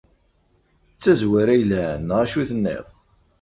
[0.95, 2.87] D tazwara yelhan, neɣ acu tenniḍ?